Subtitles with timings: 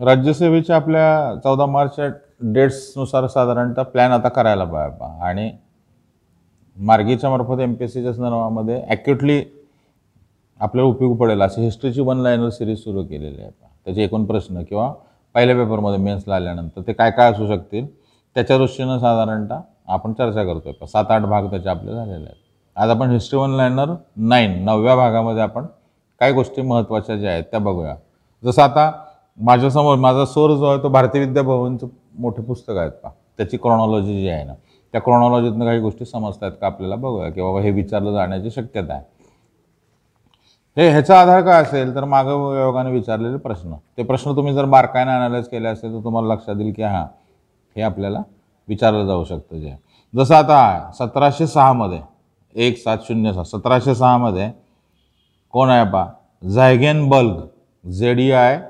[0.00, 2.08] राज्यसेवेच्या आपल्या चौदा मार्चच्या
[2.52, 5.50] डेट्सनुसार साधारणतः प्लॅन आता करायला पाहिजे आणि
[6.76, 9.42] मार्गीच्या मार्फत एम पी एस सीच्या संदर्भामध्ये ॲक्युटली
[10.60, 13.50] आपल्याला उपयोग पडेल अशी हिस्ट्रीची वन लायनर सिरीज सुरू केलेली आहे.
[13.86, 14.92] त्याचे एकूण प्रश्न किंवा
[15.34, 17.86] पहिल्या पेपरमध्ये मेन्सला आल्यानंतर ते काय काय असू शकतील
[18.36, 20.86] त्याच्या दृष्टीनं साधारणतः आपण चर्चा करतोय.
[20.86, 22.36] सात आठ भाग त्याचे आपले झालेले आहेत.
[22.76, 25.66] आज आपण हिस्ट्री वन लायनर नाईन नवव्या भागामध्ये आपण
[26.20, 27.94] काय गोष्टी महत्त्वाच्या ज्या आहेत त्या बघूया.
[28.42, 28.90] जसं आता
[29.38, 31.88] माझ्यासमोर माझा सोर्स जो आहे तो भारतीय विद्याभवनचं
[32.20, 34.54] मोठे पुस्तक आहेत का त्याची क्रॉनॉलॉजी जी आहे ना
[34.94, 39.02] त्या क्रॉनॉलॉजीतनं काही गोष्टी समजतात का आपल्याला बघूया की बाबा हे विचारलं जाण्याची शक्यता आहे.
[40.76, 43.74] हे ह्याचा आधार काय असेल तर मागं विभागाने विचारलेले प्रश्न.
[43.96, 47.04] ते प्रश्न तुम्ही जर बारकाईने अनालाइज केले असेल तर तुम्हाला लक्षात येईल की हां
[47.76, 48.22] हे आपल्याला
[48.68, 49.74] विचारलं जाऊ शकतं जे.
[50.14, 52.00] जसं आता सतराशे सहामध्ये
[52.54, 54.50] एक सात शून्य सहा सतराशे सहामध्ये
[55.54, 56.06] कोण आहे पा
[57.08, 58.60] Ziegenbalg Z E I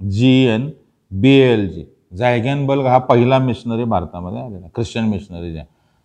[0.00, 0.70] G E
[1.10, 1.84] N B L.
[2.66, 5.60] Ziegenbalg हा पहिला मिशनरी भारतामध्ये आलेला ख्रिश्चन मिशनरी जे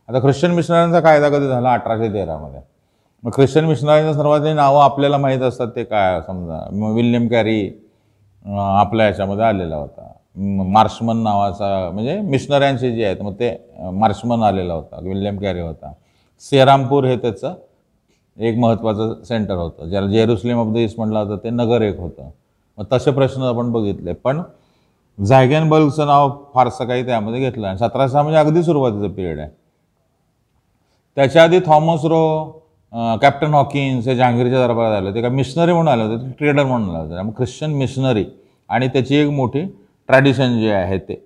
[0.09, 1.73] आता ख्रिश्चन मिशनरांचा कायदा कधी झाला?
[1.73, 2.61] अठराशे तेरामध्ये.
[3.23, 6.19] मग ख्रिश्चन मिशनरीचं सर्वात नावं आपल्याला माहीत असतात ते काय?
[6.27, 7.69] समजा मग विल्यम कॅरी
[8.45, 10.11] आपल्या याच्यामध्ये आलेला होता.
[10.71, 13.51] मार्शमन नावाचा म्हणजे मिशनऱ्यांचे जे आहेत मग ते
[13.93, 14.99] मार्शमन आलेला होता.
[15.03, 15.91] विल्यम कॅरी होता.
[16.43, 17.53] सेरामपूर हे त्याचं
[18.37, 19.89] एक महत्त्वाचं सेंटर होतं.
[19.89, 22.29] ज्याला जेरुसलेम ऑफ द ईस्ट म्हटलं होतं ते नगर एक होतं.
[22.79, 24.13] मग तसे प्रश्न आपण बघितले.
[24.13, 24.41] पण
[25.69, 29.49] बल्गचं नाव फारसं काही त्यामध्ये घेतलं आणि सतराशे म्हणजे अगदी सुरुवातीचं पिरियड आहे.
[31.17, 32.21] त्याच्या आधी थॉमस रो
[33.21, 35.21] कॅप्टन हॉकिन्स हे जहांगीरच्या दरबारात आले होते.
[35.21, 37.21] का मिशनरी म्हणून आलं होतं ते ट्रेडर म्हणून आलं होतं.
[37.23, 38.25] मग ख्रिश्चन मिशनरी
[38.69, 39.61] आणि त्याची एक मोठी
[40.09, 41.21] ट्रॅडिशन जे आहे ते.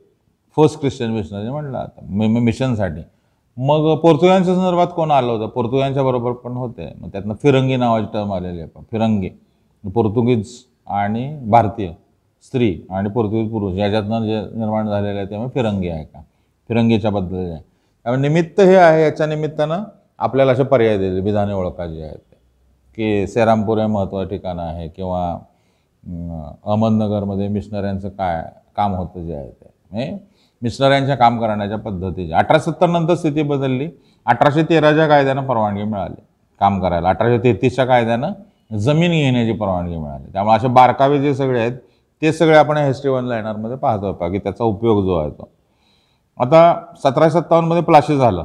[0.58, 2.06] फर्स्ट ख्रिश्चन मिशनरी म्हटलं आता
[2.40, 3.02] मिशनसाठी
[3.58, 5.48] मग पोर्तुगालच्या संदर्भात कोण आलं होतं?
[5.48, 6.92] पोर्तुगालच्या बरोबर पण होते.
[7.02, 8.82] मग त्यातनं फिरंगी नावाची टर्म आलेली आहे.
[8.92, 9.30] फिरंगी.
[9.84, 10.54] पोर्तुगीज
[10.88, 11.92] आणि भारतीय
[12.46, 16.22] स्त्री आणि पोर्तुगीज पुरुष याच्यातनं जे निर्माण झालेलं आहे त्यामुळे फिरंगी आहे का?
[16.70, 17.62] फिरंगीच्या बद्दल आहे.
[18.06, 19.84] त्यामुळे निमित्त हे आहे याच्या निमित्तानं
[20.20, 22.36] आपल्याला असे पर्याय दिले विधाने ओळखा जे आहेत
[22.98, 25.30] की सेरामपूर हे महत्त्वाचं ठिकाण आहे किंवा
[26.64, 28.44] अहमदनगरमध्ये मिशनऱ्यांचं काय
[28.76, 29.70] काम होतं जे आहे ते.
[29.92, 30.18] म्हणजे
[30.62, 33.90] मिशनऱ्यांच्या काम करण्याच्या पद्धतीचे अठराशे सत्तर नंतर स्थिती बदलली.
[34.26, 36.22] अठराशे तेराच्या कायद्यानं परवानगी मिळाली
[36.62, 37.10] काम करायला.
[37.10, 38.32] अठराशे तेहतीसच्या कायद्यानं
[38.74, 40.32] जमीन घेण्याची परवानगी मिळाली.
[40.34, 41.78] त्यामुळे असे बारकावे जे सगळे आहेत
[42.22, 45.50] ते सगळे आपण हिस्ट्री वन लाईनरमध्ये पाहतो का की त्याचा उपयोग जो आहे तो.
[46.40, 46.74] आता
[47.04, 48.44] सतराशे सत्तावन्नमध्ये प्लाशी झालं.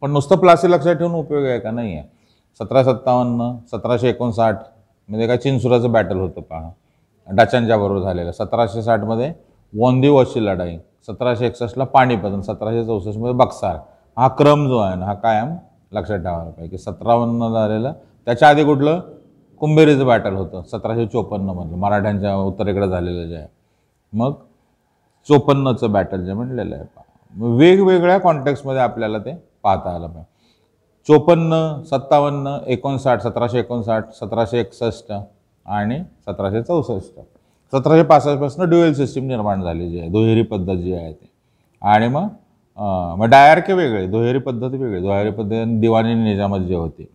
[0.00, 1.70] पण नुसतं प्लासी लक्षात ठेवून उपयोग आहे का?
[1.70, 2.08] नाही आहे
[2.60, 4.62] सतरा सत्तावन्न सतराशे एकोणसाठ
[5.08, 6.70] म्हणजे काय चिनसुराचं बॅटल होतं पहा.
[7.28, 8.32] डचांच्या बरोबर झालेलं.
[8.32, 9.32] सतराशे साठमध्ये
[9.74, 10.76] वॉन्दिवॉसची लढाई.
[11.06, 12.40] सतराशे एकसष्टला पाणीपत.
[12.42, 13.76] सतराशे चौसष्टमध्ये बक्सार.
[14.16, 15.54] हा क्रम जो आहे ना हा कायम
[15.92, 16.68] लक्षात ठेवायला पाहिजे.
[16.68, 17.92] की सतरावन्न झालेलं
[18.30, 19.00] त्याच्या आधी कुठलं?
[19.60, 23.46] कुंभेरीचं बॅटल होतं सतराशे चोपन्नमधलं मराठ्यांच्या उत्तरेकडे झालेलं जे आहे.
[24.12, 24.34] मग
[25.28, 26.84] चोपन्नचं बॅटल जे म्हटलेलं आहे.
[27.58, 30.24] वेगवेगळ्या कॉन्टेक्समध्ये आपल्याला ते पाहता आलं पाहिजे.
[31.08, 37.20] चोपन्न सत्तावन्न एकोणसाठ सतराशे एकोणसाठ सतराशे एकसष्ट आणि सतराशे चौसष्ट.
[37.72, 40.08] सतराशे पासष्टपासून ड्युएल सिस्टीम निर्माण झाली जी आहे.
[40.08, 41.30] दुहेरी पद्धत जी आहे ते.
[41.82, 42.28] आणि मग
[43.18, 45.00] मग डायरके वेगळे दुहेरी पद्धत वेगळी.
[45.00, 47.10] दुहेरी पद्धत दिवाणी निजामत जी होती.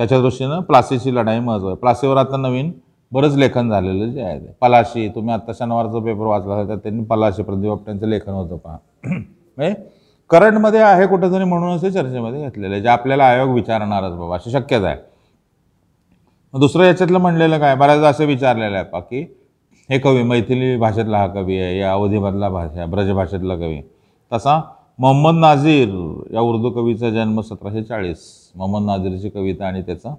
[0.00, 1.76] त्याच्या दृष्टीनं प्लासीची लढाई महत्त्व आहे.
[1.76, 2.70] प्लासीवर आता नवीन
[3.12, 4.52] बरंच लेखन झालेलं जे आहे ते.
[4.60, 8.76] पलाशी तुम्ही आत्ता शनिवारचा पेपर वाचला तर त्यांनी पलाशी प्रतिबापट्यांचं लेखन होतं पहा.
[9.06, 9.74] म्हणजे
[10.30, 14.88] करंटमध्ये आहे कुठंतरी म्हणूनच ते चर्चेमध्ये घेतलेलं आहे जे आपल्याला आयोग विचारणारच बाबा अशी शक्यता
[14.88, 14.96] आहे.
[16.54, 17.74] दुसरं याच्यातलं म्हणलेलं काय?
[17.74, 19.20] बऱ्याचदा असं विचारलेलं आहे पा की
[19.90, 23.80] हे कवी मैथिली भाषेतला हा कवी आहे या अवधीमधला भाषा ब्रजभाषेतला कवी.
[24.30, 24.60] तसा
[25.00, 25.88] मोहम्मद नाझीर
[26.32, 28.18] या उर्दू कवीचा जन्म सतराशे चाळीस.
[28.56, 30.14] मोहम्मद नाझीरची कविता आणि त्याचं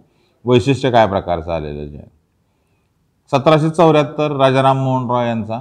[0.46, 2.02] वैशिष्ट्य काय प्रकारचं आलेलं जे
[3.32, 5.60] सतराशे चौऱ्याहत्तर राजा राममोहन रॉय यांचा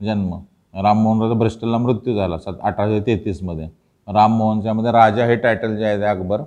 [0.00, 0.34] जन्म.
[0.74, 3.68] राममोहन रॉयचा ब्रिस्टलला मृत्यू झाला सत अठराशे तेहतीसमध्ये
[4.08, 6.42] राममोहनच्यामध्ये राजा हे टायटल जे आहे ते अकबर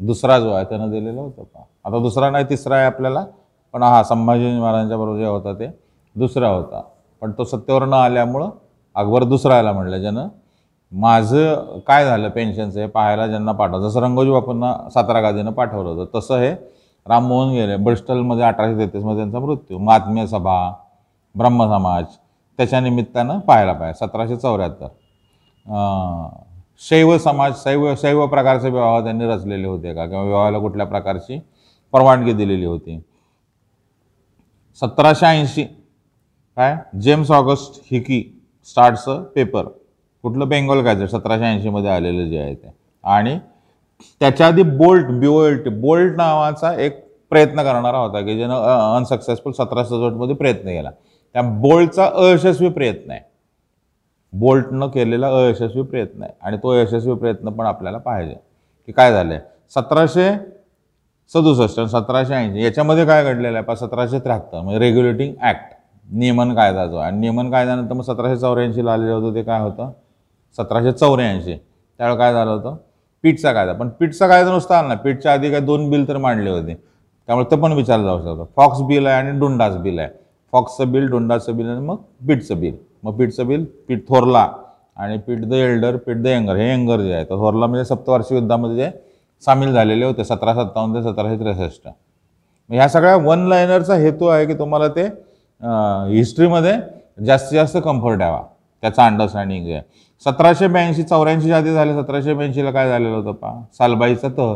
[0.00, 1.64] दुसरा जो आहे त्यानं दिलेलं होतं का?
[1.84, 3.24] आता दुसरा नाही तिसरा आहे आपल्याला
[3.74, 5.70] पण हा संभाजी महाराजांच्या बरोबर जे होता ते
[6.16, 6.82] दुसरा होता.
[7.22, 8.50] पण तो सत्तेवर न आल्यामुळं
[8.96, 10.28] अकबर दुसरा आला म्हटलं ज्यानं
[10.94, 16.18] माझं काय झालं पेन्शनचं हे पाहायला ज्यांना पाठवलं जसं रंगोजी बापूंना सातारा गादीनं पाठवलं होतं
[16.18, 16.50] तसं हे
[17.06, 20.58] राममोहन गेले ब्रिस्टलमध्ये अठराशे तेहतीसमध्ये त्यांचा मृत्यू महात्म्य सभा
[21.34, 22.04] ब्रह्मसमाज
[22.58, 24.86] त्याच्या निमित्तानं पाहायला पाहिजे सतराशे चौऱ्याहत्तर.
[26.88, 30.06] शैव समाज शैव शैव प्रकारचे विवाह त्यांनी रचलेले होते का?
[30.06, 31.40] किंवा विवाहाला कुठल्या प्रकारची
[31.92, 33.00] परवानगी दिलेली होती?
[34.80, 36.76] सतराशे ऐंशी काय?
[37.00, 38.22] जेम्स ऑगस्ट हिकी
[38.68, 39.68] स्टार्टचं पेपर.
[40.24, 42.72] कुठलं बेंगॉल गाजर सतराशे ऐंशीमध्ये आलेलं जे आहे ते.
[43.04, 43.38] आणि
[44.20, 48.54] त्याच्या आधी बोल्ट बिओल्ट बोल्ट नावाचा एक प्रयत्न करणारा होता की ज्यानं
[48.96, 50.90] अनसक्सेसफुल सतराशे सदोटमध्ये प्रयत्न केला.
[51.34, 53.20] त्या बोल्टचा अयशस्वी प्रयत्न आहे.
[54.32, 56.32] बोल्टनं केलेला अयशस्वी प्रयत्न आहे.
[56.42, 58.34] आणि तो यशस्वी प्रयत्न पण आपल्याला पाहिजे.
[58.86, 59.40] की काय झालं आहे
[59.74, 60.30] सतराशे
[61.32, 63.64] सदुसष्ट आणि सतराशे ऐंशी याच्यामध्ये काय घडलेलं आहे?
[63.66, 65.74] पा सतराशे त्र्याहत्तर म्हणजे रेग्युलेटिंग ॲक्ट
[66.08, 67.06] नियमन कायदा जो आहे.
[67.06, 69.90] आणि नियमन कायद्यानंतर मग सतराशे चौऱ्याऐंशीला आलेलं होतं ते काय होतं?
[70.58, 71.54] सतराशे चौऱ्याऐंशी.
[71.54, 72.76] त्यावेळेला काय झालं होतं?
[73.24, 73.72] पीठचा कायदा.
[73.72, 76.74] पण पीठचा कायदा नुसता आला ना पीठच्या आधी काय दोन बिल तर मांडले होते.
[77.28, 78.44] त्यामुळे ते पण विचारलं जाऊ शकतं.
[78.56, 80.08] फॉक्स बिल आहे आणि डुंडास बिल आहे.
[80.52, 81.96] फॉक्सचं बिल डुंडाचं बिल आणि मग
[82.28, 82.74] पीठचं बिल
[83.04, 84.46] मग पीठचं बिल पीठ थोरला
[84.96, 87.24] आणि पीठ द एल्डर पीठ द यंगर हे यंगर जे आहे.
[87.24, 88.90] तर थोरला म्हणजे सप्तवार्षिक युद्धामध्ये जे
[89.42, 90.24] सामील झालेले होते.
[90.24, 91.88] सतरा सत्तावन्न ते सतराशे त्रेसष्ट.
[91.88, 95.06] मग ह्या सगळ्या वन लाईनरचा हेतू आहे की तुम्हाला ते
[96.16, 96.76] हिस्ट्रीमध्ये
[97.24, 98.40] जास्तीत जास्त कम्फर्ट यावा
[98.84, 99.82] त्याचा अंडरस्टँडिंग जे आहे.
[100.26, 104.52] सतराशे ब्याऐंशी चौऱ्याऐंशीच्या आधी झाले सतराशे ब्याऐंशीला काय झालेलं होतं पा सालबाईचा तह.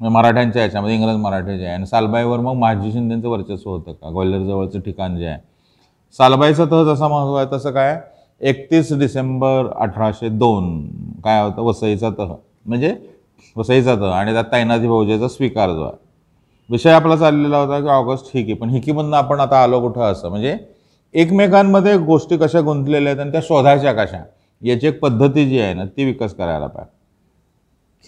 [0.00, 4.10] म्हणजे मराठ्यांच्या याच्यामध्ये इंग्रज मराठी जे आहे आणि सालबाईवर मग माझी शिंदेचं वर्चस्व होतं का?
[4.10, 5.38] ग्वाल्हेरजवळचं ठिकाण जे आहे.
[6.18, 8.00] सालबाईचा तह जसा महत्त्व आहे तसं काय?
[8.40, 10.86] एकतीस डिसेंबर अठराशे दोन.
[11.24, 11.62] काय होतं?
[11.62, 12.34] वसईचा तह.
[12.66, 12.94] म्हणजे
[13.56, 14.10] वसईचा तह.
[14.10, 15.96] आणि त्यात तैनाती भाऊजेचा स्वीकार जो आहे.
[16.70, 20.28] विषय आपला चाललेला होता की ऑगस्ट हिकी पण हिकीमधनं आपण आता आलो कुठं असं?
[20.28, 20.56] म्हणजे
[21.14, 24.22] एकमेकांमध्ये गोष्टी कशा गुंतलेल्या आहेत आणि त्या शोधायच्या कशा?
[24.62, 26.96] याची एक पद्धती जी आहे ना ती विकास करायला पाहिजे.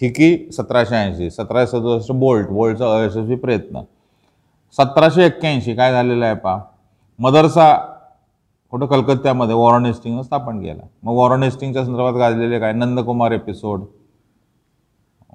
[0.01, 3.81] हिकी सतराशे ऐंशी सतराशे सदुसष्ट बोल्ट बोल्टचा अयशस्वी प्रयत्न.
[4.77, 6.57] सतराशे एक्क्याऐंशी काय झालेलं आहे पा
[7.19, 7.73] मदरसा
[8.71, 8.85] कुठं?
[8.85, 10.87] कलकत्त्यामध्ये वॉरन हेस्टिंगनं स्थापन केला.
[11.03, 12.73] मग वॉरन हेस्टिंगच्या संदर्भात गाजलेले काय?
[12.73, 13.83] नंदकुमार एपिसोड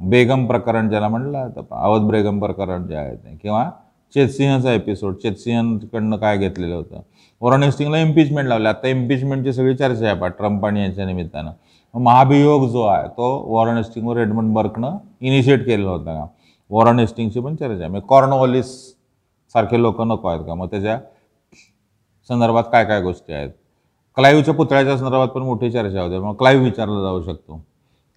[0.01, 3.39] बेगम प्रकरण ज्याला म्हटलं जातं अवध बेगम प्रकरण जे आहे ते.
[3.43, 3.71] किंवा
[4.15, 7.01] चेतसिंहचा एपिसोड चेतसिंहकडनं काय घेतलेलं होतं?
[7.41, 8.69] वॉरन हेस्टिंगला इम्पिचमेंट लावलं.
[8.69, 11.51] आता इम्पिचमेंटची सगळी चर्चा आहे पा ट्रम्प आणि यांच्या निमित्तानं.
[11.95, 16.27] महाभियोग जो आहे तो वॉरन हेस्टिंगवर एडमंड बर्कनं इनिशिएट केलेला होता का?
[16.71, 17.89] वॉरन हेस्टिंगची पण चर्चा आहे.
[17.89, 18.95] म्हणजे कॉर्नवॉलिस
[19.53, 20.55] सारखे लोक नको आहेत का?
[20.55, 21.01] मग त्याच्या
[22.29, 23.51] संदर्भात काय काय गोष्टी आहेत?
[24.17, 26.19] क्लाईव्हच्या पुतळ्याच्या संदर्भात पण मोठी चर्चा होते.
[26.19, 27.65] मग क्लाईव्ह विचारला जाऊ शकतो.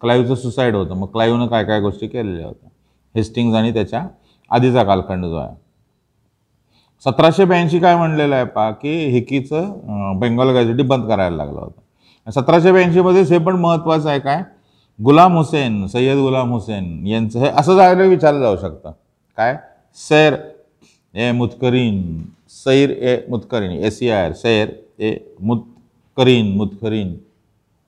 [0.02, 0.94] क्लाईव्हचं सुसाईड होतं.
[0.94, 2.70] मग क्लाईव्हनं काय काय गोष्टी केलेल्या होत्या?
[3.16, 4.08] हेस्टिंग्ज आणि त्याच्या
[4.50, 5.69] आधीचा कालखंड जो आहे.
[7.06, 12.32] सतराशे ब्याऐंशी काय म्हणलेलं आहे पा की हिकीचं बेंगॉल गॅझेटी बंद करायला लागलं होतं.
[12.32, 14.44] सतराशे ब्याऐंशीमध्येच हे पण महत्त्वाचं आहे काय?
[15.00, 18.92] गुलाम हुसेन सय्यद गुलाम हुसेन यांचं हे असं जायला विचारलं जाऊ शकतं.
[19.38, 19.58] काय?
[19.98, 20.36] Sair
[21.14, 22.22] e Mutakherin
[22.64, 24.70] Sair e Mutakherin A C I R Sair
[25.00, 27.16] e Mutakherin मुतकरीन.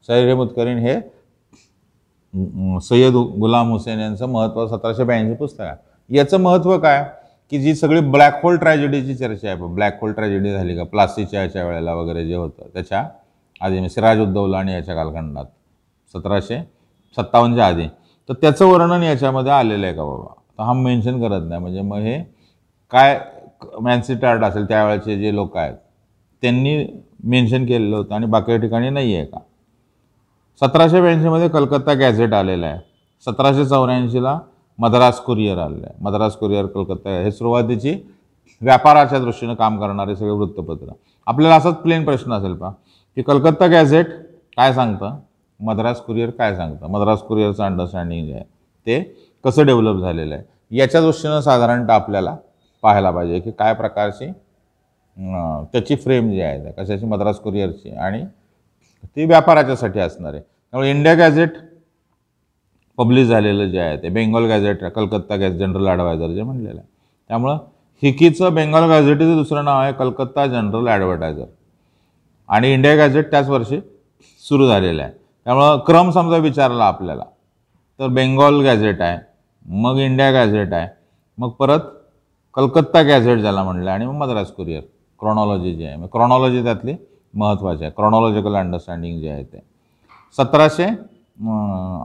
[0.10, 1.00] सैर ए मुतकरीन हे
[2.82, 5.76] सय्यद गुलाम हुसेन यांचं महत्त्व सतराशे ब्याऐंशी पुस्तक आहे.
[6.10, 7.04] याचं महत्त्व काय?
[7.52, 9.58] की जी सगळी ब्लॅक होल ट्रॅजेडीची चर्चा आहे.
[9.68, 10.84] ब्लॅक होल ट्रॅजेडी झाली का?
[10.84, 13.04] प्लास्टिकच्या याच्या वेळेला वगैरे जे होतं त्याच्या
[13.62, 15.46] आधी म्हणजे सिराज उद्दौला आणि याच्या कालखंडात
[16.14, 16.60] सतराशे
[17.18, 17.88] सत्तावन्नच्या आधी.
[18.30, 20.34] तर त्याचं वर्णन याच्यामध्ये आलेलं आहे का बाबा?
[20.58, 21.62] तर हा मेन्शन करत नाही.
[21.62, 22.18] म्हणजे मग हे
[22.92, 23.20] काय
[23.82, 25.76] मॅन्सिटार्ट असेल त्यावेळेचे जे लोक आहेत
[26.44, 26.86] त्यांनी
[27.24, 29.40] मेन्शन केलेलं होतं आणि बाकी ठिकाणी नाही आहे का?
[30.62, 32.80] सतराशे ब्याऐंशीमध्ये कलकत्ता गॅझेट आलेला आहे.
[33.28, 34.40] सतराशे चौऱ्याऐंशीला
[34.82, 35.96] मद्रास कुरिअर आलेलं आहे.
[36.02, 37.96] मद्रास कुरिअर कलकत्ता हे सुरुवातीची
[38.62, 40.92] व्यापाराच्या दृष्टीनं काम करणारे सगळे वृत्तपत्र.
[41.28, 42.70] आपल्याला असाच प्लेन प्रश्न असेल पा
[43.18, 44.08] की कलकत्ता गॅझेट
[44.58, 45.18] काय सांगतं?
[45.60, 46.88] मद्रास कुरिअर काय सांगतं?
[46.92, 48.44] मद्रास कुरिअरचं अंडरस्टँडिंग जे आहे
[48.88, 49.02] ते
[49.44, 50.44] कसं डेव्हलप झालेलं आहे?
[50.72, 52.36] याच्या दृष्टीनं साधारणतः आपल्याला
[52.84, 54.32] पाहायला पाहिजे की काय प्रकारची
[55.74, 57.06] त्याची फ्रेम जी आहे कशाची?
[57.06, 57.90] मद्रास कुरिअरची.
[57.90, 58.24] आणि
[59.06, 60.34] ती व्यापाराच्यासाठी असणार.
[60.34, 61.58] आहे त्यामुळे इंडिया गॅझेट
[63.04, 66.88] पब्लिश झालेलं जे आहे ते बेंगॉल गॅझेट कलकत्ता गॅझ जनरल ॲडवायझर जे म्हणलेलं आहे.
[67.30, 67.58] त्यामुळं
[68.04, 71.46] हिकीचं बेंगॉल गॅझेटीचं दुसरं नाव आहे कलकत्ता जनरल ॲडव्हर्टायझर
[72.50, 73.80] आणि इंडिया गॅझेट त्याच वर्षी
[74.44, 75.12] सुरू झालेलं आहे.
[75.46, 77.24] त्यामुळं क्रम समजा विचारला आपल्याला
[78.00, 79.18] तर बेंगॉल गॅझेट आहे
[79.66, 80.88] मग इंडिया गॅझेट आहे
[81.38, 81.80] मग परत
[82.56, 84.82] कलकत्ता गॅझेट ज्याला म्हणलं आणि मग मद्रास कुरिअर
[85.20, 85.96] क्रॉनॉलॉजी जी आहे.
[85.96, 86.96] मग क्रॉनॉलॉजी त्यातली
[87.34, 87.92] महत्त्वाची आहे.
[87.96, 89.60] क्रॉनॉलॉजिकल अंडरस्टँडिंग जे आहे ते.
[90.38, 90.86] सतराशे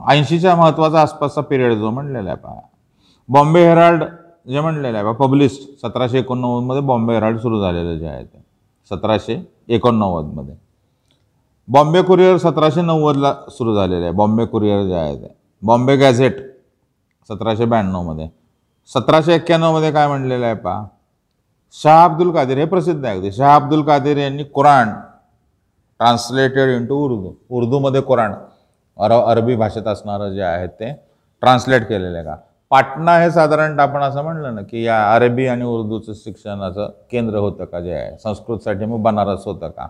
[0.09, 2.59] ऐंशीच्या महत्त्वाचा आसपासचा पिरियड जो म्हणलेला आहे पहा.
[3.29, 4.03] बॉम्बे हेराल्ड
[4.49, 8.43] जे म्हणलेलं आहे बा पब्लिश्ड सतराशे एकोणनव्वदमध्ये बॉम्बे हेराल्ड सुरू झालेलं जे आहे ते.
[8.91, 10.55] सतराशे एकोणनव्वदमध्ये.
[11.67, 14.11] बॉम्बे कुरिअर सतराशे नव्वदला सुरू झालेलं आहे.
[14.11, 15.35] बॉम्बे कुरिअर जे आहे ते.
[15.61, 16.37] बॉम्बे गॅझेट
[17.29, 18.27] सतराशे ब्याण्णवमध्ये.
[18.93, 20.85] सतराशे एक्क्याण्णवमध्ये काय म्हणलेलं आहे पहा
[21.73, 23.31] शाह अब्दुल कादिर हे प्रसिद्ध आहे अगदी.
[23.31, 24.89] शाह अब्दुल कादिर यांनी कुराण
[25.99, 27.31] ट्रान्सलेटेड इंटू उर्दू.
[27.49, 28.33] उर्दूमध्ये कुराण.
[28.99, 30.91] अर अरबी भाषेत असणारं जे आहे ते
[31.41, 32.35] ट्रान्सलेट केलेलं आहे का?
[32.71, 37.65] पाटणा हे साधारणतः आपण असं म्हणलं ना की या अरबी आणि उर्दूचं शिक्षणाचं केंद्र होतं
[37.65, 38.17] का जे आहे?
[38.17, 39.87] संस्कृतसाठी मग बनारस होतं का?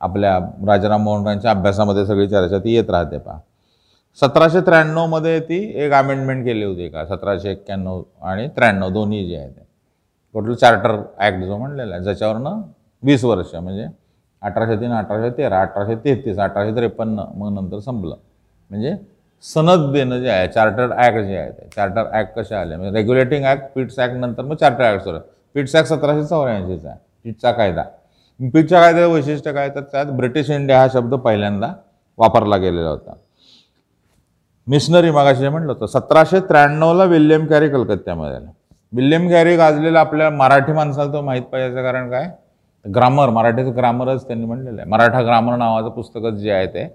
[0.00, 3.38] आपल्या राजाराम मोहन रायांच्या अभ्यासामध्ये सगळी चर्चा ती येत राहते पहा.
[4.20, 7.04] सतराशे त्र्याण्णवमध्ये ती एक अमेंडमेंट केली होती का?
[7.06, 9.66] सतराशे एक्क्याण्णव आणि त्र्याण्णव दोन्ही जे आहे ते.
[10.34, 12.60] टोटल चार्टर ॲक्ट जो म्हणलेला आहे ज्याच्यावरनं
[13.02, 13.86] वीस वर्ष म्हणजे
[14.42, 18.14] अठराशे तीन अठराशे तेरा अठराशे तेहतीस अठराशे त्रेपन्न मग नंतर संपलं.
[18.70, 18.94] म्हणजे
[19.44, 21.68] सनद देणं जे आहे चार्टर्ड ॲक्ट जे आहे ते.
[21.74, 22.76] चार्टर ॲक्ट कसे आले?
[22.76, 25.18] म्हणजे रेग्युलेटिंग ॲक्ट पिट्स ॲक्ट नंतर मग चार्टर ॲक्ट सुरू.
[25.54, 26.98] पिट्स ॲक्ट सतराशे चौऱ्याऐंशीचा आहे.
[27.24, 27.82] पिटचा कायदा.
[28.40, 29.68] पिटच्या कायद्याचं वैशिष्ट्य काय?
[29.68, 31.72] तर त्यात ब्रिटिश इंडिया हा शब्द पहिल्यांदा
[32.18, 33.14] वापरला गेलेला होता.
[34.66, 38.50] मिशनरी मागाशी जे म्हटलं होतं सतराशे त्र्याण्णवला विल्यम कॅरी कलकत्त्यामध्ये आला.
[38.92, 42.28] विल्यम कॅरी गाजलेला आपल्या मराठी माणसाला तो माहीत पाहिजे कारण काय?
[42.84, 44.90] ग्रामर मराठीचं ग्रामरच त्यांनी म्हणलेलं आहे.
[44.90, 46.86] मराठा ग्रामर नावाचं पुस्तकच जे आहे ते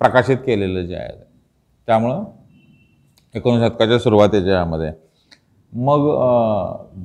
[0.00, 1.12] प्रकाशित केलेलं जे आहे.
[1.88, 2.24] त्यामुळं
[3.34, 4.90] एकोणीस शतकाच्या सुरुवातीच्या यामध्ये.
[5.72, 6.00] मग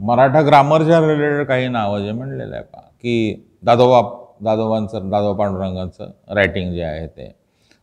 [0.06, 2.80] मराठा ग्रामरच्या रिलेटेड काही नावं जे म्हणलेलं आहे का?
[2.80, 4.02] की दादोबा
[4.44, 7.32] दादोबांचं दादोबा पांडुरंगांचं रायटिंग जे आहे ते.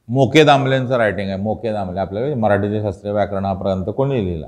[0.08, 1.38] मोके दामलेंचं रायटिंग आहे.
[1.38, 4.46] मोके दामले आपल्याला मराठीचे शास्त्रीय व्याकरणापर्यंत कोणी लिहिला?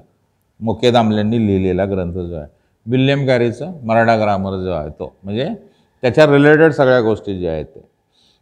[0.61, 2.47] मोके दामलेंनी लिहिलेला ग्रंथ जो आहे.
[2.87, 5.15] विल्यम कॅरीचं मराठा ग्रामर जो आहे तो.
[5.25, 5.49] म्हणजे
[6.03, 7.81] त्याच्या रिलेटेड सगळ्या गोष्टी ज्या आहेत ते.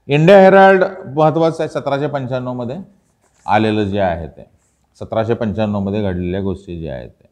[0.09, 0.85] इंडिया हेराल्ड
[1.17, 2.77] महत्त्वाचं आहे सतराशे पंच्याण्णवमध्ये
[3.47, 4.45] आलेलं जे आहे ते.
[5.01, 7.29] सतराशे पंच्याण्णवमध्ये घडलेल्या गोष्टी ज्या आहेत ते.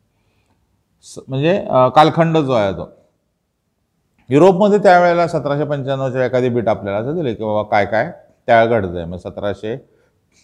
[1.04, 1.54] स म्हणजे
[1.96, 2.88] कालखंड जो आहे तो.
[4.30, 8.10] युरोपमध्ये त्यावेळेला सतराशे पंच्याण्णवच्या एखादी बीट आपल्याला असं दिले की बाबा काय काय?
[8.46, 9.76] त्या घडतं आहे मग सतराशे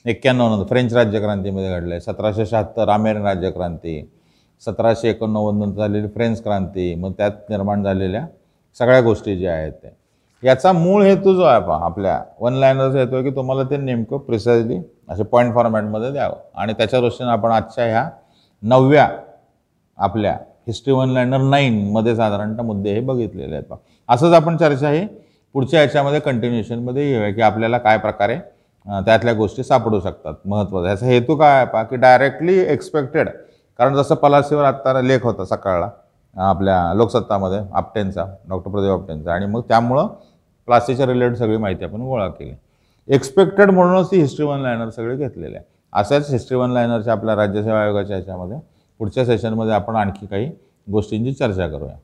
[0.04, 4.02] एक्क्याण्णवनंतर फ्रेंच राज्यक्रांतीमध्ये घडलं आहे सतराशे शहात्तर अमेरिकन राज्यक्रांती.
[4.62, 6.94] सतराशे एकोणनव्वद नंतर झालेली फ्रेंच क्रांती.
[6.94, 8.26] मग त्यात निर्माण झालेल्या
[8.80, 9.88] सगळ्या गोष्टी ज्या आहेत ते.
[10.42, 14.18] याचा मूळ हेतू जो आहे पहा आपल्या वन लायनरचा हेतू आहे की तुम्हाला ते नेमकं
[14.18, 14.78] प्रिसाइजली
[15.08, 16.36] असे पॉईंट फॉर्मॅटमध्ये द्यावं.
[16.54, 18.08] आणि त्याच्या दृष्टीने आपण आजच्या ह्या
[18.62, 19.08] नवव्या
[19.98, 20.32] आपल्या
[20.66, 23.78] हिस्ट्री वन लायनर नाईनमध्ये साधारणतः मुद्दे हे बघितलेले आहेत पहा.
[24.08, 25.06] असंच आपण चर्चा ही
[25.54, 28.36] पुढच्या याच्यामध्ये कंटिन्युएशनमध्ये येऊया की आपल्याला काय प्रकारे
[28.86, 30.34] त्यातल्या गोष्टी सापडू शकतात.
[30.44, 33.28] महत्त्वाचा याचा हेतू काय आहे पहा की डायरेक्टली एक्सपेक्टेड
[33.78, 35.88] कारण जसं पलासीवर आत्ता लेख होता सकाळला
[36.36, 40.06] आपल्या लोकसत्तामध्ये आपटेंचा डॉक्टर प्रदीप आपटेंचा आणि मग त्यामुळं
[40.68, 42.54] प्लास्टिकच्या रिलेटेड सगळी माहिती आपण गोळा केली.
[43.08, 47.80] एक्सपेक्टेड म्हणूनच ती हिस्ट्री वन लायनर सगळे घेतलेले आहे अशाच हिस्ट्री वन लायनरच्या आपल्या राज्यसेवा
[47.80, 48.58] आयोगाच्या ह्याच्यामध्ये
[49.00, 50.50] पुढच्या सेशनमध्ये आपण आणखी काही
[50.86, 51.96] गोष्टींची चर्चा करूया.